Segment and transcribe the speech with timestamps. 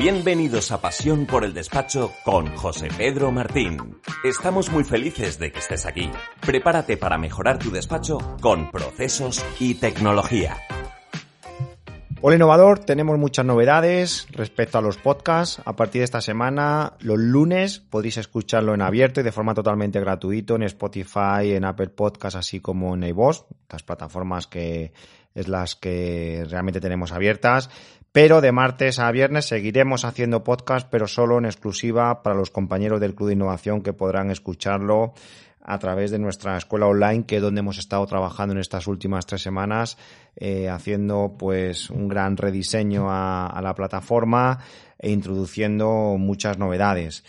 [0.00, 3.98] Bienvenidos a Pasión por el Despacho con José Pedro Martín.
[4.24, 6.10] Estamos muy felices de que estés aquí.
[6.40, 10.56] Prepárate para mejorar tu despacho con procesos y tecnología.
[12.22, 15.60] Hola innovador, tenemos muchas novedades respecto a los podcasts.
[15.66, 20.00] A partir de esta semana, los lunes podréis escucharlo en abierto y de forma totalmente
[20.00, 24.94] gratuito en Spotify, en Apple Podcasts, así como en iVoox, las plataformas que
[25.34, 27.70] es las que realmente tenemos abiertas.
[28.12, 33.00] Pero de martes a viernes seguiremos haciendo podcast, pero solo en exclusiva para los compañeros
[33.00, 35.14] del Club de Innovación que podrán escucharlo
[35.62, 39.26] a través de nuestra escuela online, que es donde hemos estado trabajando en estas últimas
[39.26, 39.96] tres semanas,
[40.34, 44.58] eh, haciendo pues un gran rediseño a, la plataforma
[44.98, 47.22] e introduciendo muchas novedades.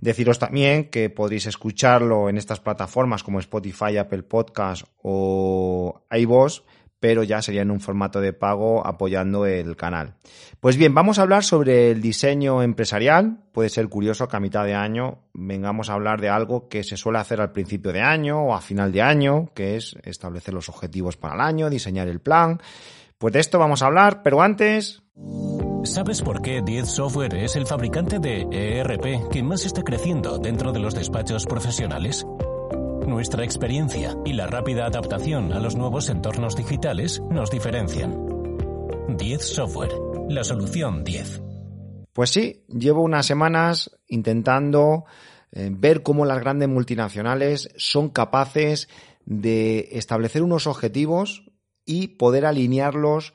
[0.00, 6.62] Deciros también que podréis escucharlo en estas plataformas como Spotify, Apple Podcast o iVoox
[7.00, 10.14] pero ya sería en un formato de pago apoyando el canal.
[10.60, 13.38] Pues bien, vamos a hablar sobre el diseño empresarial.
[13.52, 16.96] Puede ser curioso que a mitad de año vengamos a hablar de algo que se
[16.96, 20.68] suele hacer al principio de año o a final de año, que es establecer los
[20.68, 22.60] objetivos para el año, diseñar el plan.
[23.18, 25.02] Pues de esto vamos a hablar, pero antes...
[25.84, 30.72] ¿Sabes por qué 10 Software es el fabricante de ERP que más está creciendo dentro
[30.72, 32.26] de los despachos profesionales?
[33.08, 38.14] Nuestra experiencia y la rápida adaptación a los nuevos entornos digitales nos diferencian.
[39.16, 39.92] 10 Software,
[40.28, 41.42] la solución 10.
[42.12, 45.06] Pues sí, llevo unas semanas intentando
[45.52, 48.90] eh, ver cómo las grandes multinacionales son capaces
[49.24, 51.50] de establecer unos objetivos
[51.86, 53.32] y poder alinearlos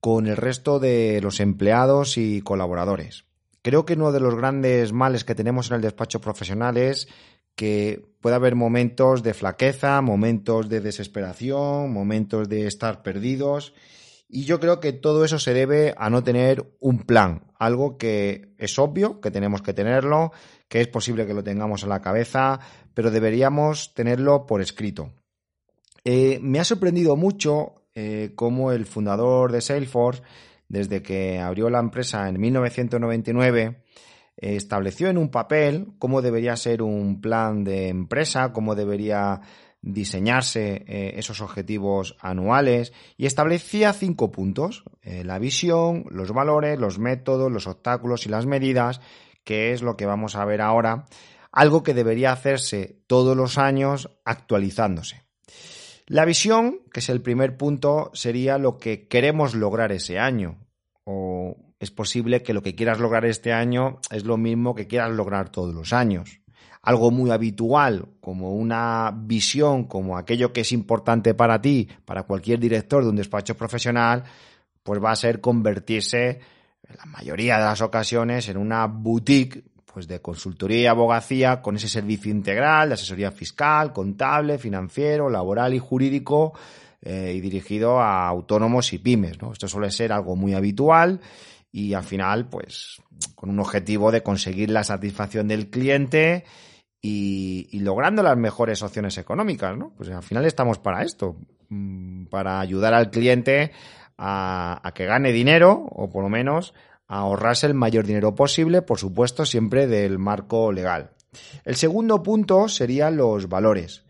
[0.00, 3.26] con el resto de los empleados y colaboradores.
[3.60, 7.06] Creo que uno de los grandes males que tenemos en el despacho profesional es
[7.54, 13.74] que puede haber momentos de flaqueza, momentos de desesperación, momentos de estar perdidos.
[14.28, 18.54] Y yo creo que todo eso se debe a no tener un plan, algo que
[18.58, 20.32] es obvio que tenemos que tenerlo,
[20.68, 22.60] que es posible que lo tengamos en la cabeza,
[22.94, 25.12] pero deberíamos tenerlo por escrito.
[26.04, 30.22] Eh, me ha sorprendido mucho eh, cómo el fundador de Salesforce,
[30.68, 33.82] desde que abrió la empresa en 1999,
[34.40, 39.40] estableció en un papel cómo debería ser un plan de empresa, cómo debería
[39.82, 46.98] diseñarse eh, esos objetivos anuales y establecía cinco puntos, eh, la visión, los valores, los
[46.98, 49.00] métodos, los obstáculos y las medidas,
[49.44, 51.06] que es lo que vamos a ver ahora,
[51.52, 55.22] algo que debería hacerse todos los años actualizándose.
[56.06, 60.58] La visión, que es el primer punto, sería lo que queremos lograr ese año
[61.04, 65.10] o es posible que lo que quieras lograr este año es lo mismo que quieras
[65.12, 66.40] lograr todos los años.
[66.82, 72.60] Algo muy habitual, como una visión, como aquello que es importante para ti, para cualquier
[72.60, 74.24] director de un despacho profesional,
[74.82, 76.40] pues va a ser convertirse,
[76.86, 81.76] en la mayoría de las ocasiones, en una boutique pues de consultoría y abogacía con
[81.76, 86.52] ese servicio integral de asesoría fiscal, contable, financiero, laboral y jurídico
[87.00, 89.38] eh, y dirigido a autónomos y pymes.
[89.52, 91.20] Esto suele ser algo muy habitual
[91.72, 93.00] y al final, pues,
[93.34, 96.44] con un objetivo de conseguir la satisfacción del cliente
[97.00, 99.92] y, logrando las mejores opciones económicas, ¿no?
[99.96, 101.36] Pues al final estamos para esto,
[101.68, 103.72] mm, para ayudar al cliente
[104.18, 106.74] a, a que gane dinero o por lo menos
[107.08, 111.12] a ahorrarse el mayor dinero posible, por supuesto, siempre del marco legal.
[111.64, 114.04] El segundo punto serían los valores.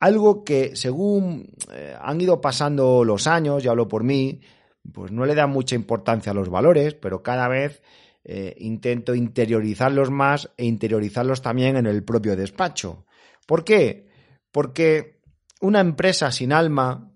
[0.00, 4.40] Algo que según eh, han ido pasando los años, ya hablo por mí,
[4.92, 7.82] pues no le da mucha importancia a los valores, pero cada vez
[8.24, 13.06] eh, intento interiorizarlos más e interiorizarlos también en el propio despacho.
[13.46, 14.08] ¿Por qué?
[14.52, 15.20] Porque
[15.60, 17.10] una empresa sin alma,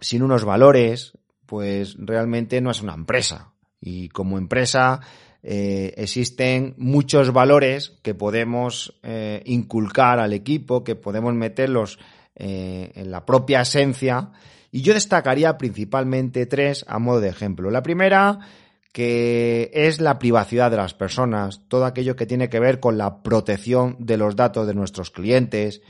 [0.00, 3.52] sin unos valores, pues realmente no es una empresa.
[3.80, 5.00] Y como empresa
[5.42, 11.98] eh, existen muchos valores que podemos eh, inculcar al equipo, que podemos meterlos
[12.42, 14.30] en la propia esencia
[14.72, 17.70] y yo destacaría principalmente tres a modo de ejemplo.
[17.70, 18.38] La primera,
[18.92, 23.22] que es la privacidad de las personas, todo aquello que tiene que ver con la
[23.22, 25.82] protección de los datos de nuestros clientes,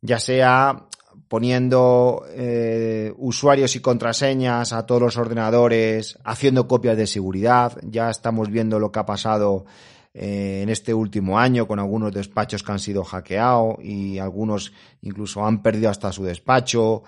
[0.00, 0.86] ya sea
[1.28, 8.50] poniendo eh, usuarios y contraseñas a todos los ordenadores, haciendo copias de seguridad, ya estamos
[8.50, 9.64] viendo lo que ha pasado
[10.12, 14.72] eh, en este último año con algunos despachos que han sido hackeados y algunos
[15.02, 17.02] incluso han perdido hasta su despacho.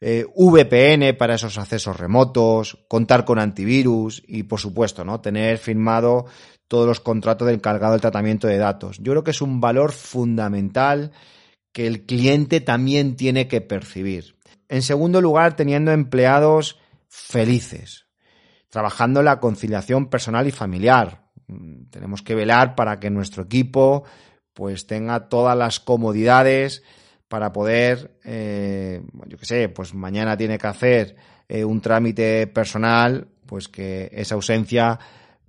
[0.00, 5.20] Eh, VPN para esos accesos remotos, contar con antivirus y, por supuesto, ¿no?
[5.20, 6.26] tener firmado
[6.68, 8.98] todos los contratos del cargado del tratamiento de datos.
[8.98, 11.12] Yo creo que es un valor fundamental
[11.72, 14.36] que el cliente también tiene que percibir.
[14.68, 18.06] En segundo lugar, teniendo empleados felices,
[18.68, 21.28] trabajando en la conciliación personal y familiar.
[21.46, 24.04] Mm, tenemos que velar para que nuestro equipo
[24.52, 26.82] pues tenga todas las comodidades
[27.34, 31.16] para poder, eh, yo qué sé, pues mañana tiene que hacer
[31.48, 35.00] eh, un trámite personal, pues que esa ausencia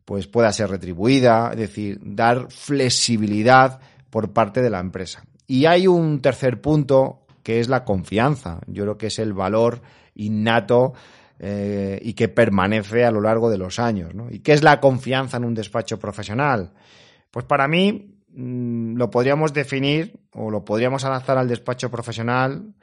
[0.03, 3.79] pues pueda ser retribuida, es decir, dar flexibilidad
[4.09, 5.25] por parte de la empresa.
[5.45, 8.61] Y hay un tercer punto que es la confianza.
[8.65, 9.83] Yo creo que es el valor
[10.15, 10.93] innato
[11.37, 14.11] eh, y que permanece a lo largo de los años.
[14.31, 16.73] ¿Y qué es la confianza en un despacho profesional?
[17.29, 22.73] Pues para mí lo podríamos definir o lo podríamos adaptar al despacho profesional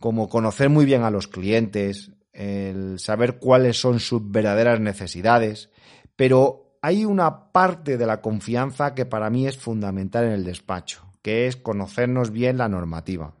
[0.00, 5.70] como conocer muy bien a los clientes, el saber cuáles son sus verdaderas necesidades,
[6.16, 11.12] pero hay una parte de la confianza que para mí es fundamental en el despacho,
[11.20, 13.34] que es conocernos bien la normativa.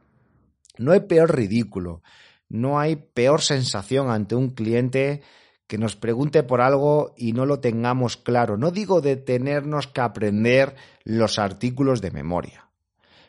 [0.78, 2.02] No hay peor ridículo,
[2.48, 5.22] no hay peor sensación ante un cliente
[5.68, 8.56] que nos pregunte por algo y no lo tengamos claro.
[8.56, 10.74] No digo de tenernos que aprender
[11.04, 12.70] los artículos de memoria,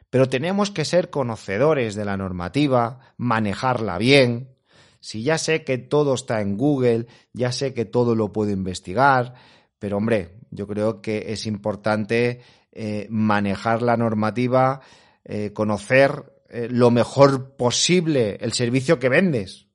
[0.10, 4.56] pero tenemos que ser conocedores de la normativa, manejarla bien.
[5.02, 9.36] Si ya sé que todo está en Google, ya sé que todo lo puedo investigar,
[9.78, 14.82] pero hombre, yo creo que es importante eh, manejar la normativa,
[15.26, 19.69] eh, conocer eh, lo mejor posible el servicio que vendes.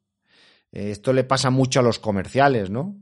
[0.74, 2.96] Eh, esto le pasa mucho a los comerciales, ¿no?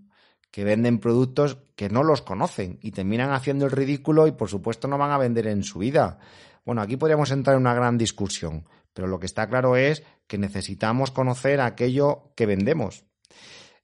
[0.50, 4.86] Que venden productos que no los conocen y terminan haciendo el ridículo y por supuesto
[4.86, 6.18] no van a vender en su vida.
[6.64, 10.36] Bueno, aquí podríamos entrar en una gran discusión, pero lo que está claro es que
[10.36, 13.04] necesitamos conocer aquello que vendemos.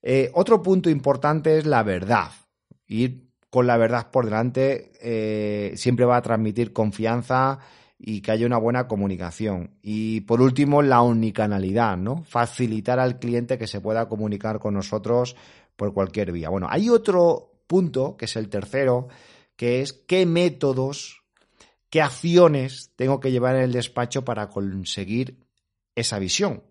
[0.03, 2.31] Eh, otro punto importante es la verdad.
[2.85, 7.59] Ir con la verdad por delante siempre va a transmitir confianza
[8.01, 9.77] y que haya una buena comunicación.
[9.81, 12.23] Y por último, la unicanalidad, ¿no?
[12.23, 15.35] Facilitar al cliente que se pueda comunicar con nosotros
[15.75, 16.49] por cualquier vía.
[16.49, 19.09] Bueno, hay otro punto, que es el tercero,
[19.57, 21.23] que es qué métodos,
[21.89, 25.45] qué acciones tengo que llevar en el despacho para conseguir
[25.93, 26.63] esa visión.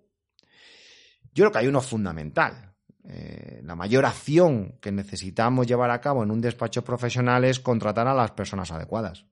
[1.34, 2.74] Yo creo que hay uno fundamental.
[3.04, 8.08] Eh, la mayor acción que necesitamos llevar a cabo en un despacho profesional es contratar
[8.08, 9.26] a las personas adecuadas.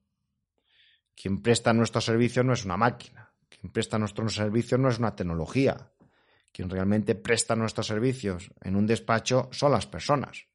[1.20, 3.32] Quien presta nuestros servicios no es una máquina.
[3.48, 5.90] Quien presta nuestros servicios no es una tecnología.
[6.52, 10.46] Quien realmente presta nuestros servicios en un despacho son las personas.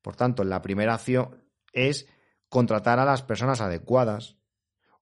[0.00, 2.06] Por tanto, la primera acción es
[2.48, 4.36] contratar a las personas adecuadas.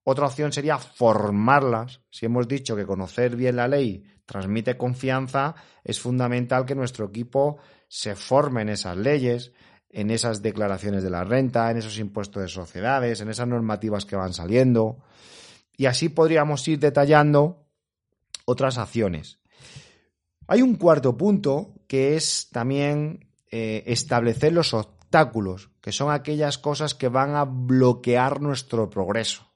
[0.03, 2.01] Otra opción sería formarlas.
[2.09, 7.59] Si hemos dicho que conocer bien la ley transmite confianza, es fundamental que nuestro equipo
[7.87, 9.53] se forme en esas leyes,
[9.93, 14.15] en esas declaraciones de la renta, en esos impuestos de sociedades, en esas normativas que
[14.15, 14.97] van saliendo.
[15.77, 17.67] Y así podríamos ir detallando
[18.45, 19.39] otras acciones.
[20.47, 26.95] Hay un cuarto punto que es también eh, establecer los obstáculos, que son aquellas cosas
[26.95, 29.47] que van a bloquear nuestro progreso.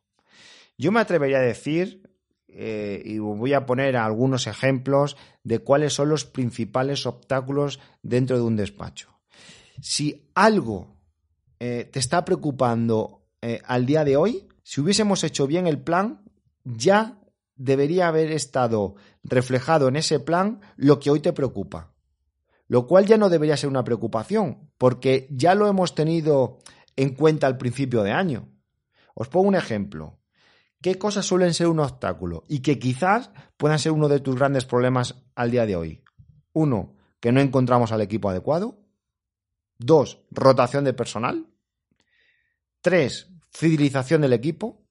[0.77, 2.03] Yo me atrevería a decir,
[2.47, 8.43] eh, y voy a poner algunos ejemplos de cuáles son los principales obstáculos dentro de
[8.43, 9.16] un despacho
[9.81, 10.97] si algo
[11.59, 16.23] eh, te está preocupando eh, al día de hoy, si hubiésemos hecho bien el plan,
[16.63, 17.19] ya
[17.55, 21.93] debería haber estado reflejado en ese plan lo que hoy te preocupa.
[22.67, 26.59] Lo cual ya no debería ser una preocupación, porque ya lo hemos tenido
[26.95, 28.49] en cuenta al principio de año.
[29.13, 30.19] Os pongo un ejemplo.
[30.81, 34.65] ¿Qué cosas suelen ser un obstáculo y que quizás puedan ser uno de tus grandes
[34.65, 36.03] problemas al día de hoy?
[36.53, 38.79] Uno, que no encontramos al equipo adecuado.
[39.77, 41.47] Dos, rotación de personal.
[42.81, 44.85] Tres, fidelización del equipo.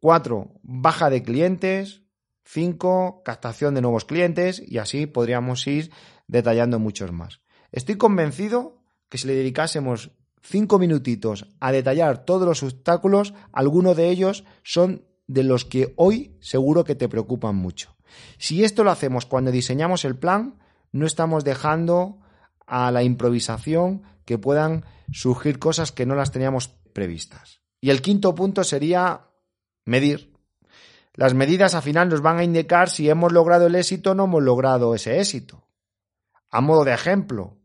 [0.00, 2.02] Cuatro, baja de clientes.
[2.44, 4.62] Cinco, captación de nuevos clientes.
[4.64, 5.90] Y así podríamos ir
[6.28, 7.40] detallando muchos más.
[7.72, 14.10] Estoy convencido que si le dedicásemos cinco minutitos a detallar todos los obstáculos, algunos de
[14.10, 17.96] ellos son de los que hoy seguro que te preocupan mucho.
[18.38, 20.58] Si esto lo hacemos cuando diseñamos el plan,
[20.92, 22.20] no estamos dejando
[22.66, 27.60] a la improvisación que puedan surgir cosas que no las teníamos previstas.
[27.80, 29.28] Y el quinto punto sería
[29.84, 30.34] medir.
[31.14, 34.24] Las medidas al final nos van a indicar si hemos logrado el éxito o no
[34.24, 35.68] hemos logrado ese éxito.
[36.50, 37.58] A modo de ejemplo,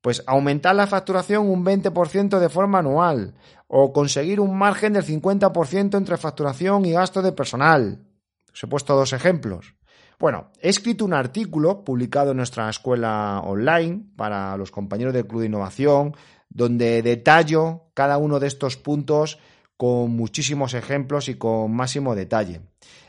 [0.00, 3.34] Pues aumentar la facturación un 20% de forma anual
[3.66, 8.06] o conseguir un margen del 50% entre facturación y gasto de personal.
[8.52, 9.74] Os he puesto dos ejemplos.
[10.18, 15.42] Bueno, he escrito un artículo publicado en nuestra escuela online para los compañeros del Club
[15.42, 16.16] de Innovación,
[16.48, 19.38] donde detallo cada uno de estos puntos
[19.76, 22.62] con muchísimos ejemplos y con máximo detalle.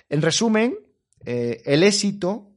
[0.08, 0.78] En resumen,
[1.26, 2.52] eh, el éxito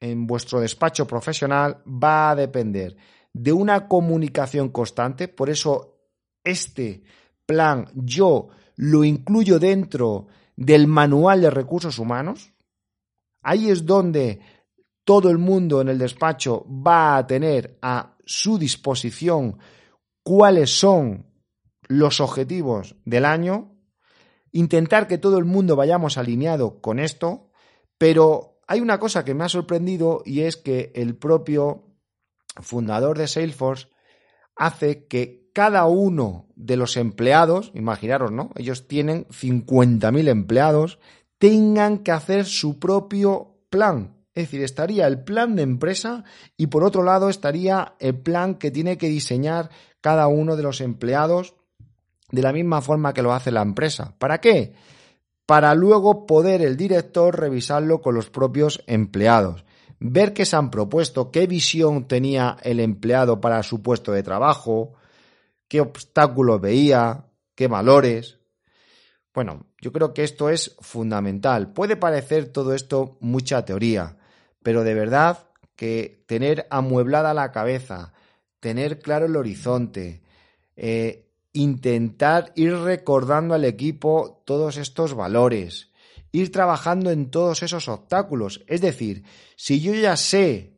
[0.00, 2.96] en vuestro despacho profesional va a depender
[3.32, 6.00] de una comunicación constante, por eso
[6.42, 7.04] este
[7.46, 12.53] plan yo lo incluyo dentro del manual de recursos humanos.
[13.44, 14.40] Ahí es donde
[15.04, 19.58] todo el mundo en el despacho va a tener a su disposición
[20.22, 21.26] cuáles son
[21.86, 23.76] los objetivos del año,
[24.50, 27.50] intentar que todo el mundo vayamos alineado con esto,
[27.98, 31.84] pero hay una cosa que me ha sorprendido y es que el propio
[32.60, 33.88] fundador de Salesforce
[34.56, 38.50] hace que cada uno de los empleados, imaginaros, ¿no?
[38.56, 40.98] Ellos tienen 50.000 empleados,
[41.44, 44.16] tengan que hacer su propio plan.
[44.32, 46.24] Es decir, estaría el plan de empresa
[46.56, 49.68] y por otro lado estaría el plan que tiene que diseñar
[50.00, 51.54] cada uno de los empleados
[52.30, 54.14] de la misma forma que lo hace la empresa.
[54.18, 54.72] ¿Para qué?
[55.44, 59.66] Para luego poder el director revisarlo con los propios empleados,
[60.00, 64.94] ver qué se han propuesto, qué visión tenía el empleado para su puesto de trabajo,
[65.68, 68.38] qué obstáculos veía, qué valores.
[69.34, 71.72] Bueno, yo creo que esto es fundamental.
[71.72, 74.16] Puede parecer todo esto mucha teoría,
[74.62, 78.12] pero de verdad que tener amueblada la cabeza,
[78.60, 80.22] tener claro el horizonte,
[80.76, 85.90] eh, intentar ir recordando al equipo todos estos valores,
[86.30, 88.62] ir trabajando en todos esos obstáculos.
[88.68, 89.24] Es decir,
[89.56, 90.74] si yo ya sé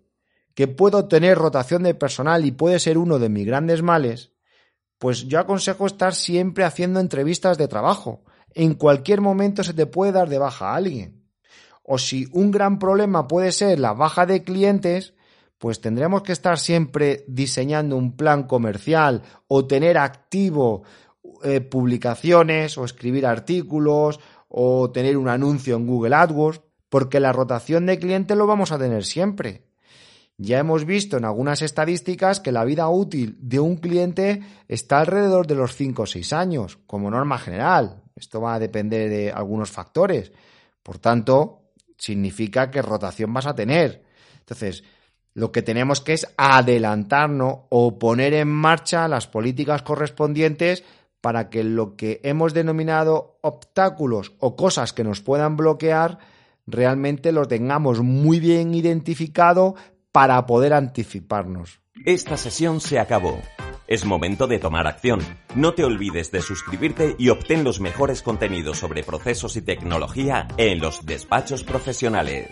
[0.55, 4.33] que puedo tener rotación de personal y puede ser uno de mis grandes males,
[4.99, 8.25] pues yo aconsejo estar siempre haciendo entrevistas de trabajo.
[8.55, 11.23] En cualquier momento se te puede dar de baja a alguien.
[11.83, 15.15] O si un gran problema puede ser la baja de clientes,
[15.59, 20.83] pues tendremos que estar siempre diseñando un plan comercial o tener activo
[21.45, 27.87] eh, publicaciones o escribir artículos o tener un anuncio en Google AdWords, porque la rotación
[27.87, 29.65] de clientes lo vamos a tener siempre.
[30.39, 35.47] Ya hemos visto en algunas estadísticas que la vida útil de un cliente está alrededor
[35.47, 38.03] de los 5 o 6 años, como norma general.
[38.15, 40.33] Esto va a depender de algunos factores.
[40.83, 44.05] Por tanto, significa que rotación vas a tener.
[44.41, 44.85] Entonces,
[45.33, 50.85] lo que tenemos que es adelantarnos o poner en marcha las políticas correspondientes
[51.21, 56.19] para que lo que hemos denominado obstáculos o cosas que nos puedan bloquear
[56.67, 59.75] realmente lo tengamos muy bien identificado
[60.17, 61.83] para poder anticiparnos.
[62.07, 63.39] Esta sesión se acabó.
[63.87, 65.21] Es momento de tomar acción.
[65.55, 70.81] No te olvides de suscribirte y obtén los mejores contenidos sobre procesos y tecnología en
[70.81, 72.49] los despachos profesionales.